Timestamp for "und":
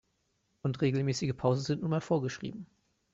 0.63-0.81